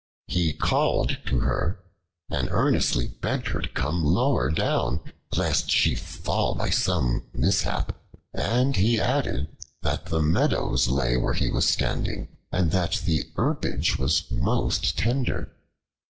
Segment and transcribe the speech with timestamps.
[0.25, 1.79] He called to her
[2.27, 4.99] and earnestly begged her to come lower down,
[5.37, 7.95] lest she fall by some mishap;
[8.33, 13.99] and he added that the meadows lay where he was standing, and that the herbage
[13.99, 15.53] was most tender.